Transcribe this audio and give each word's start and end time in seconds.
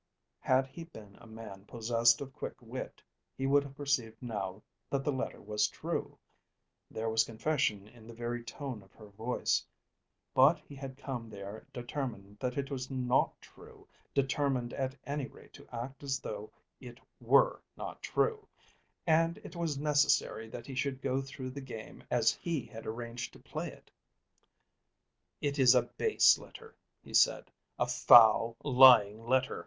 Had 0.39 0.65
he 0.65 0.85
been 0.85 1.15
a 1.21 1.27
man 1.27 1.65
possessed 1.65 2.21
of 2.21 2.33
quick 2.33 2.59
wit, 2.59 3.03
he 3.37 3.45
would 3.45 3.61
have 3.63 3.75
perceived 3.75 4.19
now 4.19 4.63
that 4.89 5.03
the 5.03 5.11
letter 5.11 5.39
was 5.39 5.67
true. 5.67 6.17
There 6.89 7.07
was 7.07 7.23
confession 7.23 7.87
in 7.87 8.07
the 8.07 8.15
very 8.15 8.43
tone 8.43 8.81
of 8.81 8.91
her 8.93 9.09
voice. 9.09 9.63
But 10.33 10.57
he 10.57 10.73
had 10.73 10.97
come 10.97 11.29
there 11.29 11.67
determined 11.71 12.39
that 12.39 12.57
it 12.57 12.71
was 12.71 12.89
not 12.89 13.39
true, 13.43 13.87
determined 14.15 14.73
at 14.73 14.95
any 15.05 15.27
rate 15.27 15.53
to 15.53 15.67
act 15.71 16.01
as 16.01 16.17
though 16.19 16.51
it 16.79 16.99
were 17.19 17.61
not 17.77 18.01
true; 18.01 18.47
and 19.05 19.37
it 19.43 19.55
was 19.55 19.77
necessary 19.77 20.49
that 20.49 20.65
he 20.65 20.73
should 20.73 20.99
go 21.03 21.21
through 21.21 21.51
the 21.51 21.61
game 21.61 22.03
as 22.09 22.31
he 22.33 22.65
had 22.65 22.87
arranged 22.87 23.33
to 23.33 23.39
play 23.39 23.67
it. 23.71 23.91
"It 25.41 25.59
is 25.59 25.75
a 25.75 25.83
base 25.83 26.39
letter," 26.39 26.75
he 27.03 27.13
said. 27.13 27.51
"A 27.77 27.85
foul, 27.85 28.57
lying 28.63 29.27
letter. 29.27 29.59